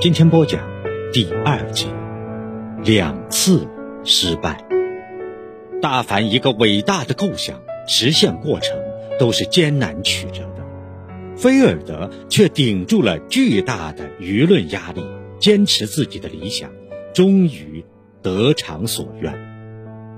[0.00, 0.62] 今天播讲
[1.12, 1.86] 第二集，
[2.82, 3.68] 两次
[4.02, 4.64] 失败。
[5.82, 8.78] 大凡一个伟大的构想，实现过程
[9.18, 10.64] 都是艰难曲折的。
[11.36, 15.04] 菲尔德却顶住了巨大的舆论压力，
[15.38, 16.70] 坚持自己的理想，
[17.12, 17.84] 终于
[18.22, 19.30] 得偿所愿，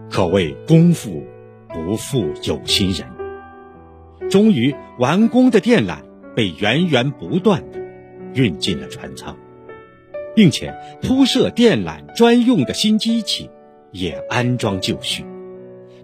[0.09, 1.25] 可谓功夫
[1.69, 4.31] 不负有心人。
[4.31, 5.97] 终于完工的电缆
[6.37, 7.81] 被源源不断的
[8.33, 9.37] 运进了船舱。
[10.35, 13.51] 并且铺设电缆专用的新机器
[13.91, 15.25] 也安装就绪，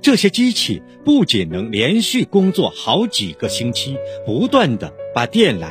[0.03, 3.97] 这些机器不仅能连续工作好几个星期，
[4.27, 5.71] 不断的把电缆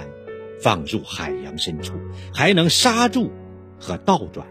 [0.59, 1.93] 放入海洋深处，
[2.33, 3.31] 还能刹住
[3.79, 4.47] 和倒转。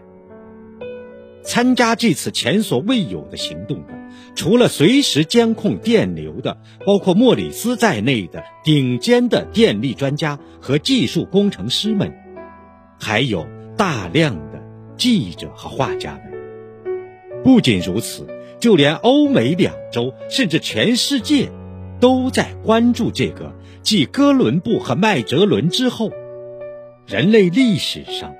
[1.43, 3.93] 参加这次前所未有的行动的，
[4.35, 12.13] 除了随时监控电流的，包括莫里斯在内的顶尖的电力专家和技术工程师们，
[12.99, 13.47] 还有。
[13.77, 14.59] 大量的
[14.97, 17.43] 记者和画家们。
[17.43, 18.27] 不仅如此，
[18.59, 21.49] 就连欧美两洲，甚至全世界，
[21.99, 23.53] 都在关注这个
[23.83, 26.11] 继哥伦布和麦哲伦之后，
[27.05, 28.35] 人类历史上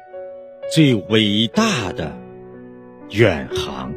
[0.74, 2.18] 最伟大的
[3.12, 3.94] 远航。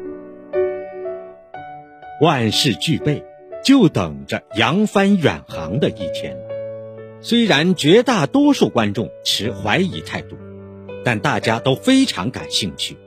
[2.21, 3.25] 万事俱备，
[3.65, 6.37] 就等着扬帆远航的一天。
[7.19, 10.37] 虽然绝大多数观众持怀疑态度。
[11.03, 12.97] 但大家都非常感兴趣，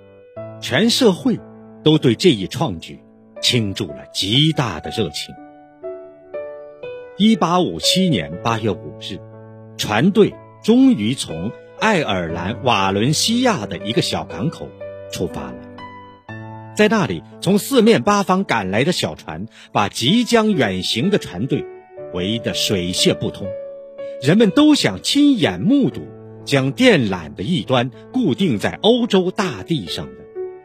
[0.61, 1.39] 全社会
[1.83, 3.01] 都对这一创举
[3.41, 5.34] 倾注了极大的热情。
[7.17, 9.19] 一八五七年八月五日，
[9.77, 14.69] 船队终于从爱尔兰瓦伦西亚的一个小港口
[15.12, 15.55] 出发了。
[16.77, 21.64] 在那里，从四面八方赶来的小船把即将远行的船队
[22.12, 23.47] 围得水泄不通，
[24.20, 26.03] 人们都想亲眼目睹。
[26.45, 30.12] 将电缆的一端固定在欧洲大地上的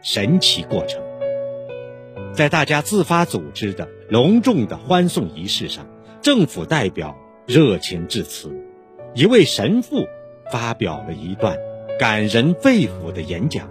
[0.02, 1.02] 神奇过程，
[2.34, 5.86] 在大家自发组织的隆重的欢送仪式上，
[6.22, 7.16] 政府代表
[7.46, 8.50] 热情致辞，
[9.14, 10.04] 一位神父
[10.52, 11.56] 发表了一段
[11.98, 13.68] 感人肺腑的演讲，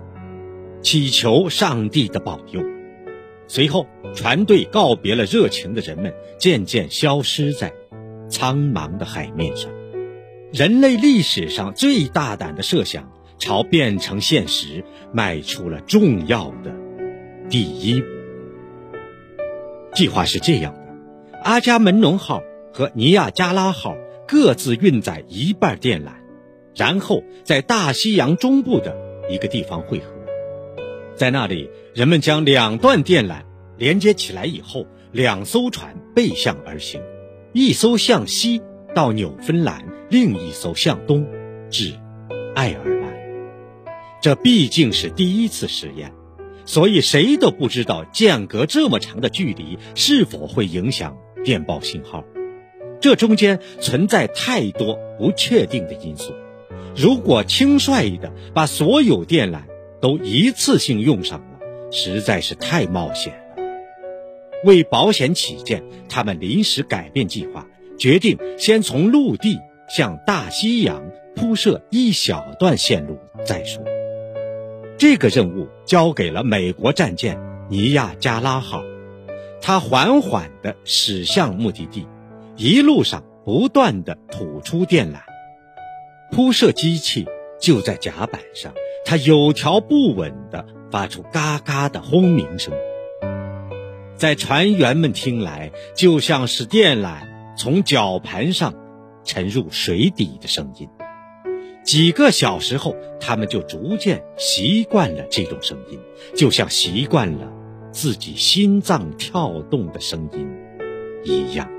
[0.82, 2.62] 祈求上帝的保佑。
[3.48, 7.74] 随后，船队告别了热情的人们，渐渐消失在
[8.30, 9.72] 苍茫的海面上。
[10.52, 14.84] 人类历史上最大胆的设想，朝变成现实
[15.14, 16.74] 迈出了重要的
[17.50, 18.08] 第一步。
[19.94, 22.42] 计划是这样的：阿伽门农号
[22.74, 23.96] 和尼亚加拉号
[24.28, 26.14] 各自运载一半电缆，
[26.76, 28.98] 然后在大西洋中部的
[29.30, 30.12] 一个地方汇合。
[31.16, 33.44] 在那里，人们将两段电缆
[33.78, 37.02] 连接起来以后，两艘船背向而行，
[37.54, 38.64] 一艘向西。
[38.96, 41.28] 到纽芬兰，另一艘向东，
[41.70, 41.94] 至
[42.56, 43.10] 爱尔兰。
[44.22, 46.12] 这毕竟是第一次实验，
[46.66, 52.24] 所以谁都不知道间隔这么长的距离是否会影响电报信号。
[53.00, 56.34] 这中间存在太多不确定的因素。
[56.96, 59.62] 如果轻率的把所有电缆
[60.02, 63.64] 都一次性用上了，实在是太冒险了。
[64.66, 67.66] 为保险起见，他们临时改变计划。
[68.00, 73.84] 决定先从陆地向大西洋铺设一小段线路再说。
[74.98, 77.38] 这个任务交给了美国战舰
[77.70, 78.82] 尼亚加拉号，
[79.62, 82.08] 它缓缓地驶向目的地，
[82.56, 85.20] 一路上不断地吐出电缆，
[86.32, 87.28] 铺设机器
[87.60, 88.74] 就在甲板上，
[89.06, 92.74] 它有条不紊地发出嘎嘎的轰鸣声，
[94.16, 97.28] 在船员们听来就像是电缆。
[97.60, 98.74] 从绞盘上
[99.26, 100.88] 沉入水底的声音，
[101.84, 106.00] 几个小时后，他们就逐渐习惯了这种声音，
[106.38, 107.52] 就像习惯了
[107.92, 110.50] 自己心脏跳动的声音
[111.26, 111.70] 一样。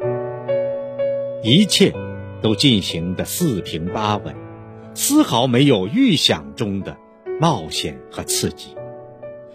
[1.43, 1.95] 一切
[2.43, 4.37] 都进行的四平八稳，
[4.93, 6.95] 丝毫没有预想中的
[7.41, 8.77] 冒险和刺激。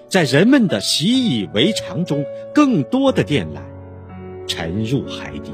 [0.10, 5.51] 在人们的习以为常中，更多的电缆沉入海底。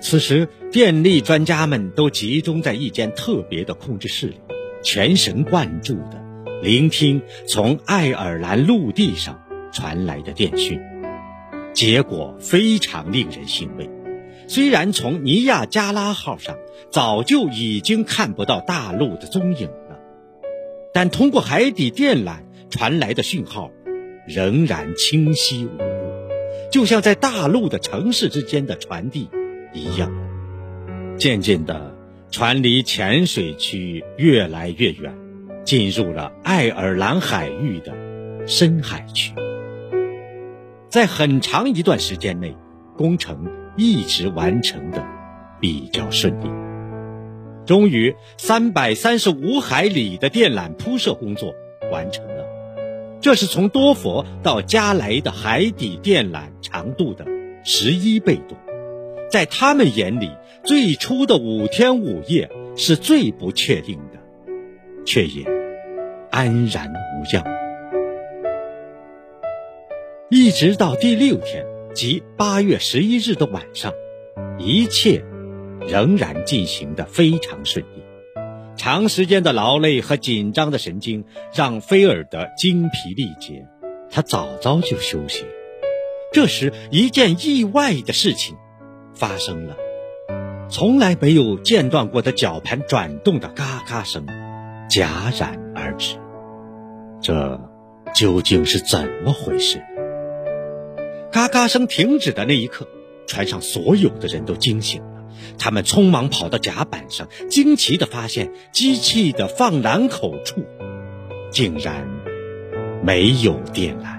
[0.00, 4.36] 此时，电力专家们都集中在一间特别的控制室里，
[4.82, 6.22] 全神贯注地
[6.62, 9.42] 聆听从爱尔兰陆地上
[9.72, 10.80] 传来的电讯。
[11.74, 13.90] 结果非常令人欣慰。
[14.46, 16.56] 虽然从尼亚加拉号上
[16.90, 19.98] 早就已经看不到大陆的踪影了，
[20.94, 22.38] 但通过海底电缆
[22.70, 23.70] 传来的讯号
[24.26, 29.28] 仍然清晰无误，就像在大陆的城市之间的传递。
[29.72, 30.10] 一样，
[31.18, 31.94] 渐渐的，
[32.30, 35.14] 船离浅水区越来越远，
[35.64, 37.94] 进入了爱尔兰海域的
[38.46, 39.32] 深海区。
[40.88, 42.56] 在很长一段时间内，
[42.96, 45.04] 工程一直完成的
[45.60, 46.48] 比较顺利。
[47.66, 51.52] 终于，三百三十五海里的电缆铺设工作
[51.92, 52.46] 完成了，
[53.20, 57.26] 这是从多佛到加莱的海底电缆长度的
[57.64, 58.56] 十一倍多。
[59.30, 60.30] 在他们眼里，
[60.64, 64.18] 最初的五天五夜是最不确定的，
[65.04, 65.44] 却也
[66.30, 67.44] 安然无恙。
[70.30, 73.92] 一直到第六天，即八月十一日的晚上，
[74.58, 75.22] 一切
[75.86, 78.02] 仍然进行的非常顺利。
[78.76, 81.24] 长时间的劳累和紧张的神经
[81.54, 83.66] 让菲尔德精疲力竭，
[84.10, 85.44] 他早早就休息。
[86.32, 88.56] 这时，一件意外的事情。
[89.18, 89.76] 发生了，
[90.70, 94.24] 从来没有间断过的绞盘转动的嘎嘎声
[94.88, 96.16] 戛然而止。
[97.20, 97.60] 这
[98.14, 99.82] 究竟是怎么回事？
[101.32, 102.86] 嘎嘎声停止的那一刻，
[103.26, 105.24] 船上所有的人都惊醒了。
[105.58, 110.64] 他们匆忙跑到甲板上，惊奇地发现机器的放缆口处
[111.50, 112.08] 竟然
[113.02, 114.18] 没有电缆。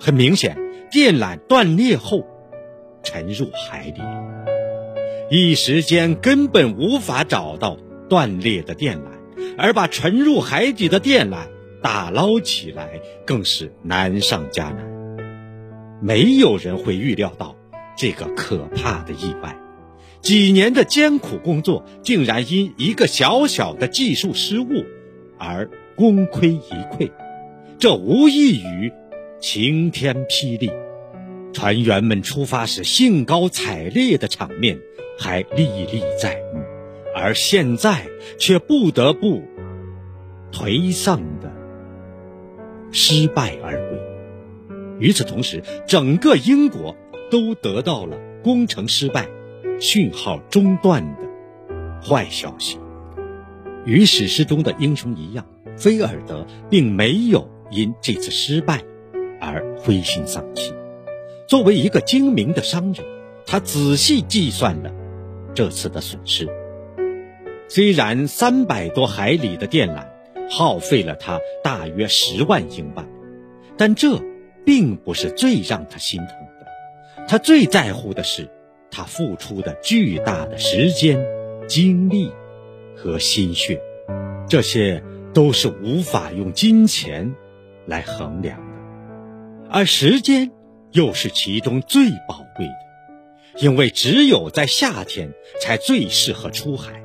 [0.00, 0.58] 很明显，
[0.90, 2.26] 电缆断裂后。
[3.02, 4.00] 沉入海里，
[5.30, 7.76] 一时间根本无法找到
[8.08, 11.48] 断裂的电缆，而把沉入海底的电缆
[11.82, 14.90] 打捞起来更是难上加难。
[16.00, 17.56] 没有人会预料到
[17.96, 19.56] 这个可怕的意外，
[20.20, 24.84] 几年的艰苦工作竟然因一个小小的技术失误
[25.38, 27.10] 而功亏一篑，
[27.78, 28.92] 这无异于
[29.40, 30.70] 晴天霹雳。
[31.52, 34.78] 船员们出发时兴高采烈的场面
[35.18, 36.60] 还历历在目，
[37.14, 38.06] 而现在
[38.38, 39.42] 却不得不
[40.50, 41.52] 颓丧的
[42.90, 43.98] 失败而归。
[44.98, 46.96] 与此同时，整个英国
[47.30, 49.28] 都得到了工程失败、
[49.80, 51.28] 讯号中断的
[52.02, 52.78] 坏消息。
[53.84, 55.44] 与史诗中的英雄一样，
[55.76, 58.82] 菲尔德并没有因这次失败
[59.40, 60.72] 而灰心丧气。
[61.52, 63.04] 作为一个精明的商人，
[63.44, 64.90] 他仔细计算了
[65.52, 66.48] 这次的损失。
[67.68, 70.06] 虽然三百多海里的电缆
[70.48, 73.06] 耗费了他大约十万英镑，
[73.76, 74.18] 但这
[74.64, 76.28] 并不是最让他心疼
[76.58, 77.26] 的。
[77.28, 78.48] 他最在乎的是
[78.90, 81.22] 他付出的巨大的时间、
[81.68, 82.32] 精力
[82.96, 83.78] 和心血，
[84.48, 85.04] 这些
[85.34, 87.34] 都是无法用金钱
[87.84, 90.50] 来衡量的，而时间。
[90.92, 97.02] 又是其中最宝贵的，因为只有在夏天才最适合出海，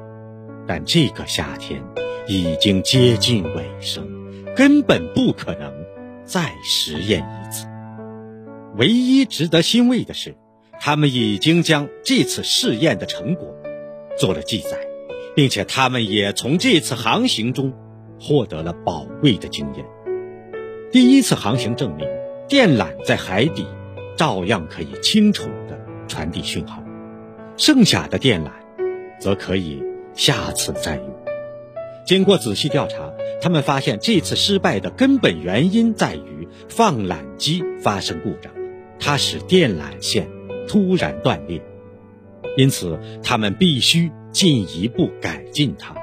[0.68, 1.82] 但这个夏天
[2.28, 4.08] 已经接近尾声，
[4.56, 5.74] 根本不可能
[6.26, 7.66] 再实验一次。
[8.76, 10.36] 唯一值得欣慰的是，
[10.80, 13.56] 他们已经将这次试验的成果
[14.20, 14.78] 做了记载，
[15.36, 17.74] 并且他们也从这次航行中
[18.20, 19.86] 获得了宝贵的经验。
[20.92, 22.08] 第一次航行证明，
[22.48, 23.66] 电缆在海底。
[24.18, 25.78] 照样可以清楚地
[26.08, 26.82] 传递讯号，
[27.56, 28.50] 剩下的电缆
[29.20, 29.84] 则可以
[30.16, 31.16] 下次再用。
[32.04, 38.52] 经过仔细调查，他们发现这次失败的根本原因在于放缆机发生故障，
[39.00, 40.28] 它使电缆线
[40.68, 41.62] 突然断裂，
[42.58, 45.94] 因此他们必须进一步改进它。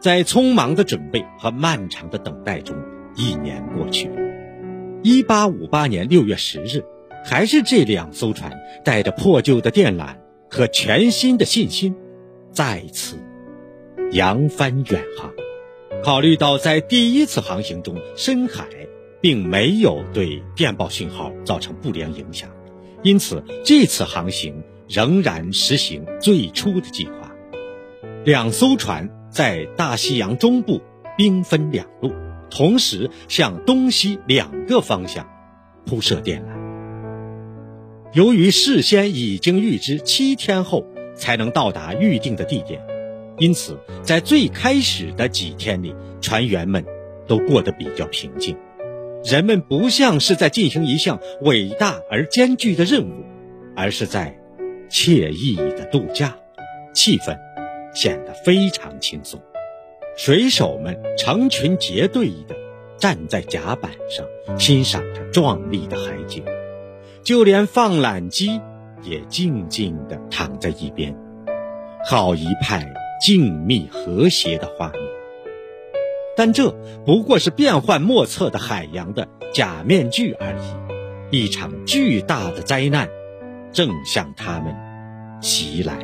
[0.00, 2.76] 在匆忙的准备和漫长的等待中，
[3.14, 4.23] 一年过去了。
[5.06, 6.82] 一八五八年六月十日，
[7.26, 10.16] 还是这两艘船带着破旧的电缆
[10.48, 11.94] 和全新的信心，
[12.52, 13.18] 再次
[14.12, 15.30] 扬帆远航。
[16.02, 18.66] 考虑到在第一次航行中深海
[19.20, 22.48] 并没有对电报信号造成不良影响，
[23.02, 27.30] 因此这次航行仍然实行最初的计划。
[28.24, 30.80] 两艘船在大西洋中部
[31.18, 32.10] 兵分两路。
[32.54, 35.28] 同时向东西两个方向
[35.84, 36.54] 铺设电缆。
[38.12, 42.80] 由于事先已经预知七天后才能到达预定的地点，
[43.38, 46.86] 因此在最开始的几天里，船员们
[47.26, 48.56] 都过得比较平静。
[49.24, 53.24] 人们不像是在进行一项伟大而艰巨的任务，
[53.74, 54.38] 而是在
[54.88, 56.36] 惬意的度假，
[56.94, 57.36] 气氛
[57.92, 59.42] 显得非常轻松。
[60.16, 62.54] 水手们成群结队地
[62.98, 64.26] 站在甲板上，
[64.58, 66.44] 欣赏着壮丽的海景，
[67.22, 68.60] 就连放缆机
[69.02, 71.16] 也静静地躺在一边，
[72.08, 75.00] 好一派静谧和谐的画面。
[76.36, 76.70] 但这
[77.04, 80.84] 不过是变幻莫测的海洋的假面具而已。
[81.30, 83.08] 一场巨大的灾难
[83.72, 84.74] 正向他们
[85.40, 85.98] 袭来。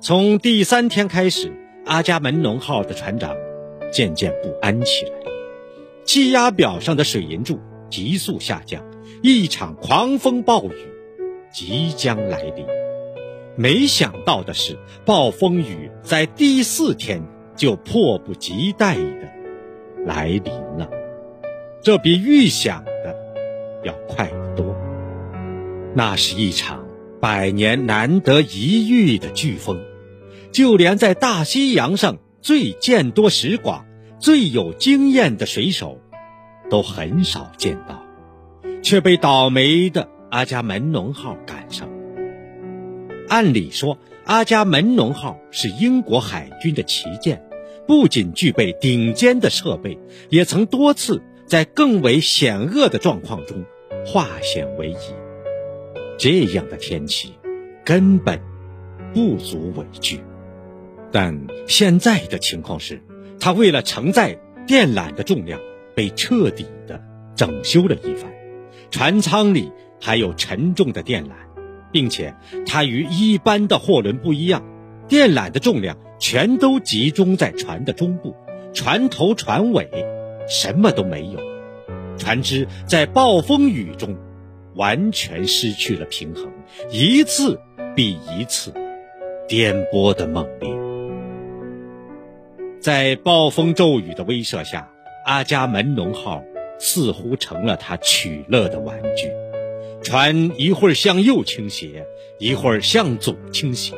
[0.00, 1.52] 从第三天开始，
[1.86, 3.36] 阿伽门农号的船长
[3.92, 5.12] 渐渐不安起来，
[6.04, 8.84] 气压表上的水银柱急速下降，
[9.22, 10.74] 一场狂风暴雨
[11.52, 12.66] 即将来临。
[13.56, 17.22] 没想到的是，暴风雨在第四天
[17.54, 19.28] 就迫不及待的
[20.04, 20.90] 来临了，
[21.82, 23.16] 这比预想的
[23.84, 24.76] 要快得多。
[25.94, 26.84] 那是一场
[27.20, 29.80] 百年难得一遇的飓风，
[30.52, 33.86] 就连在大西洋上最见多识广、
[34.18, 36.00] 最有经验的水手，
[36.70, 38.02] 都很少见到，
[38.82, 41.88] 却被倒霉的阿伽门农号赶上。
[43.28, 47.42] 按理说，阿伽门农号是英国海军的旗舰，
[47.86, 49.98] 不仅具备顶尖的设备，
[50.30, 53.64] 也曾多次在更为险恶的状况中
[54.06, 54.96] 化险为夷。
[56.18, 57.32] 这样的天气
[57.84, 58.40] 根本
[59.12, 60.20] 不足为惧。
[61.12, 63.02] 但现在的情况是，
[63.40, 65.60] 他为了承载电缆的重量，
[65.94, 67.02] 被彻底的
[67.34, 68.30] 整修了一番，
[68.90, 71.30] 船舱里还有沉重的电缆。
[71.92, 72.34] 并且
[72.66, 74.62] 它与一般的货轮不一样，
[75.08, 78.36] 电缆的重量全都集中在船的中部，
[78.74, 79.88] 船头船尾
[80.46, 81.40] 什么都没有，
[82.18, 84.14] 船只在暴风雨中
[84.74, 86.52] 完全失去了平衡，
[86.90, 87.58] 一次
[87.94, 88.74] 比一次
[89.48, 90.75] 颠簸的猛烈。
[92.86, 94.88] 在暴风骤雨的威慑下，
[95.24, 96.44] 阿伽门农号
[96.78, 99.28] 似乎成了他取乐的玩具。
[100.04, 102.06] 船一会儿向右倾斜，
[102.38, 103.96] 一会儿向左倾斜，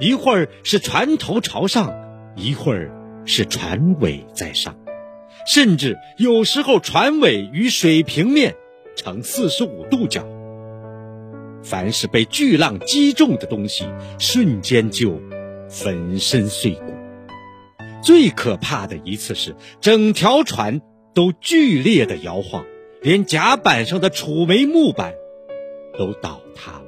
[0.00, 1.94] 一会儿是船头朝上，
[2.34, 2.90] 一会儿
[3.26, 4.76] 是船尾在上，
[5.46, 8.56] 甚至有时候船尾与水平面
[8.96, 10.26] 呈四十五度角。
[11.62, 13.84] 凡是被巨浪击中的东西，
[14.18, 15.22] 瞬间就
[15.68, 16.95] 粉身碎骨。
[18.02, 20.80] 最可怕的一次是，整条船
[21.14, 22.64] 都剧烈的摇晃，
[23.02, 25.14] 连甲板上的储煤木板。
[25.98, 26.84] 都倒塌了，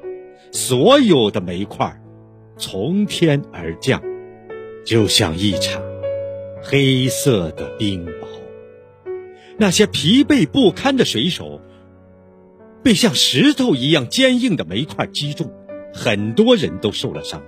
[0.52, 1.98] 所有的煤块
[2.58, 4.02] 从天而降，
[4.84, 5.82] 就像一场
[6.62, 8.10] 黑色的冰雹。
[9.56, 11.62] 那些疲惫不堪的水手
[12.82, 15.50] 被像石头一样坚硬的煤块击中，
[15.94, 17.42] 很多人都受了伤。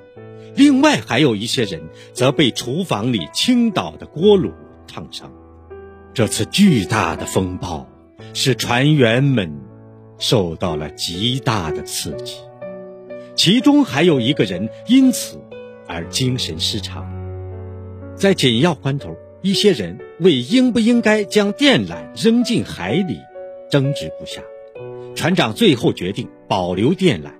[0.54, 1.80] 另外还有一些人
[2.12, 4.52] 则被厨房里倾倒的锅炉
[4.86, 5.32] 烫伤。
[6.14, 7.88] 这次巨大的风暴
[8.34, 9.60] 使船员们。
[10.22, 12.36] 受到了极大的刺激，
[13.34, 15.40] 其中还有一个人因此
[15.88, 17.10] 而精神失常。
[18.14, 23.18] 在紧要关头，一些人为应不应该将电缆扔进海里
[23.70, 24.42] 争执不下。
[25.16, 27.30] 船长最后决定保留电缆，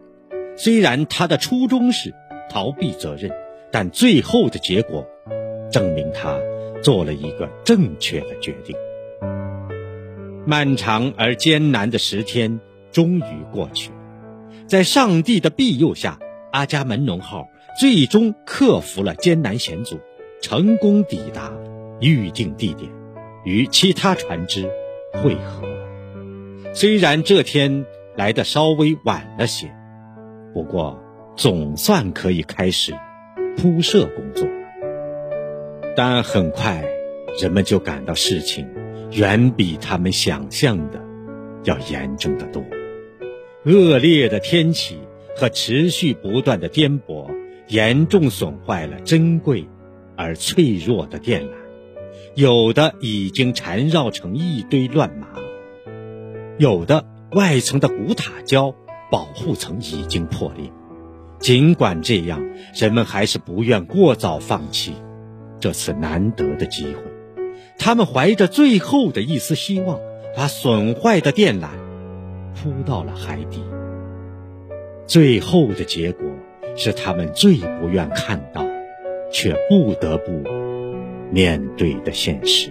[0.56, 2.14] 虽然他的初衷是
[2.50, 3.30] 逃避责任，
[3.72, 5.06] 但最后的结果
[5.70, 6.38] 证明他
[6.82, 8.76] 做了一个正确的决定。
[10.44, 12.60] 漫长而艰难的十天。
[12.92, 13.96] 终于过去了，
[14.66, 16.18] 在上帝的庇佑下，
[16.50, 20.00] 阿伽门农号最终克服了艰难险阻，
[20.42, 21.52] 成功抵达
[22.00, 22.90] 预定地点，
[23.44, 24.68] 与其他船只
[25.12, 25.68] 汇合。
[26.74, 29.72] 虽然这天来的稍微晚了些，
[30.52, 30.99] 不过
[31.40, 32.92] 总算可以开始
[33.56, 34.46] 铺设工作。
[35.96, 36.84] 但很快，
[37.40, 38.68] 人们就感到事情
[39.12, 41.02] 远比他们想象的
[41.64, 42.62] 要严重的多。
[43.64, 44.98] 恶劣的天气
[45.34, 47.30] 和持续不断的颠簸，
[47.68, 49.66] 严重损坏了珍贵
[50.16, 51.54] 而脆弱的电缆，
[52.34, 55.28] 有的已经缠绕成一堆乱麻，
[56.58, 58.74] 有的外层的古塔胶
[59.10, 60.70] 保护层已经破裂。
[61.40, 62.40] 尽管这样，
[62.74, 64.94] 人们还是不愿过早放弃
[65.58, 67.00] 这次难得的机会。
[67.78, 69.98] 他们怀着最后的一丝希望，
[70.36, 71.68] 把损坏的电缆。
[72.54, 73.64] 扑到了海底。
[75.06, 76.26] 最后的结果
[76.76, 78.62] 是他们最不愿看到，
[79.32, 80.30] 却不得不
[81.32, 82.70] 面对的现实：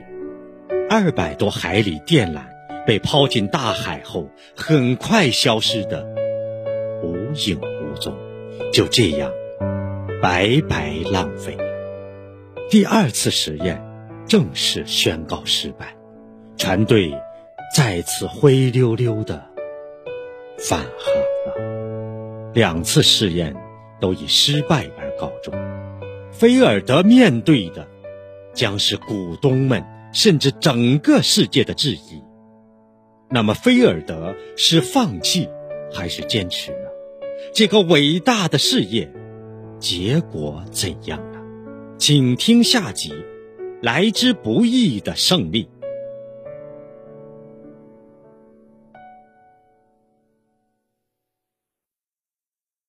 [0.89, 2.41] 二百多海里电缆
[2.85, 6.05] 被抛进大海后，很快消失的
[7.03, 7.59] 无影，
[8.71, 9.31] 就这样
[10.21, 11.57] 白白浪费。
[12.69, 13.81] 第二次实验
[14.27, 15.95] 正式宣告失败，
[16.57, 17.11] 船队
[17.75, 19.43] 再次灰溜溜的。
[20.59, 23.55] 返航了，两次试验
[24.01, 25.53] 都以失败而告终。
[26.31, 27.87] 菲尔德面对的
[28.53, 32.21] 将是股东们甚至整个世界的质疑。
[33.29, 35.47] 那么，菲尔德是放弃
[35.93, 36.88] 还是坚持呢？
[37.51, 39.12] 这个伟大的事业，
[39.79, 41.39] 结果怎样呢？
[41.98, 43.12] 请听下集：
[43.82, 45.68] 来之不易的胜利。